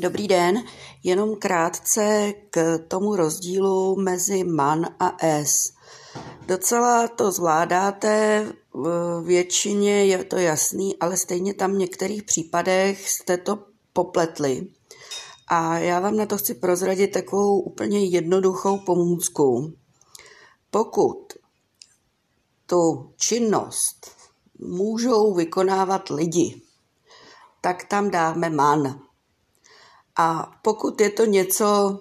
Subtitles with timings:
[0.00, 0.64] Dobrý den,
[1.02, 5.72] jenom krátce k tomu rozdílu mezi man a s.
[6.46, 8.46] Docela to zvládáte,
[9.24, 13.58] většině je to jasný, ale stejně tam v některých případech jste to
[13.92, 14.66] popletli.
[15.48, 19.72] A já vám na to chci prozradit takovou úplně jednoduchou pomůcku.
[20.70, 21.32] Pokud
[22.66, 24.10] tu činnost
[24.58, 26.62] můžou vykonávat lidi,
[27.60, 29.09] tak tam dáme man.
[30.20, 31.98] A pokud je to něco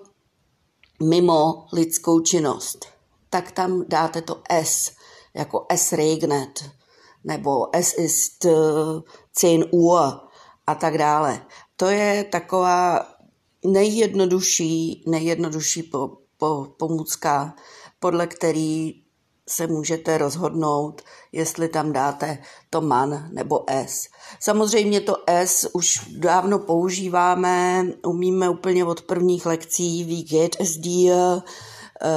[1.04, 2.86] mimo lidskou činnost,
[3.30, 4.92] tak tam dáte to S,
[5.34, 6.72] jako S regnet,
[7.23, 8.45] nebo S ist
[9.36, 10.20] 10 Uhr
[10.68, 11.45] a tak dále.
[11.76, 13.08] To je taková
[13.66, 17.56] nejjednodušší, nejjednodušší po, po, pomůcka,
[18.00, 19.04] podle který
[19.49, 22.38] se můžete rozhodnout, jestli tam dáte
[22.70, 24.09] to man nebo s.
[24.39, 30.23] Samozřejmě to s už dávno používáme, umíme úplně od prvních lekcí, wie
[30.77, 32.09] dir, eh,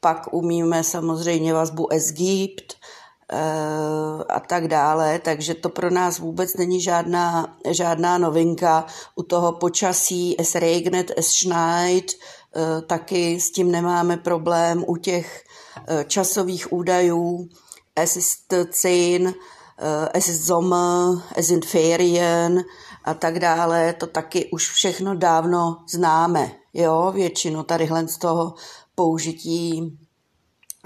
[0.00, 2.74] pak umíme samozřejmě vazbu es gibt
[3.32, 8.86] eh, a tak dále, takže to pro nás vůbec není žádná, žádná novinka.
[9.14, 12.12] U toho počasí es regnet, es schneit,
[12.86, 14.84] taky s tím nemáme problém.
[14.86, 15.44] U těch
[15.86, 17.48] Eh, časových údajů,
[17.96, 22.64] es ist zehn, eh, es ist Sommer, es sind Ferien
[23.04, 28.54] a tak dále, to taky už všechno dávno známe, jo, většinu tadyhle z toho
[28.94, 29.98] použití,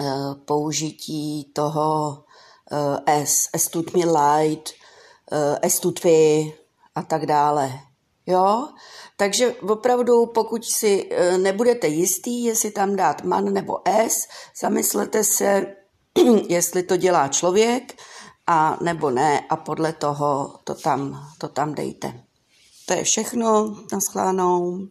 [0.01, 2.23] eh, použití toho
[3.05, 4.69] es, es tut mir leid,
[5.61, 6.51] es tut weh
[6.95, 7.79] a tak dále,
[8.27, 8.69] jo,
[9.17, 14.27] takže opravdu, pokud si e, nebudete jistý, jestli tam dát man nebo s,
[14.61, 15.75] zamyslete se,
[16.49, 17.93] jestli to dělá člověk,
[18.47, 22.23] a nebo ne, a podle toho to tam, to tam dejte.
[22.85, 24.87] To je všechno, naschlánou.